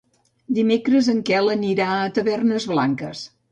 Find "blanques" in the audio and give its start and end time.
2.75-3.25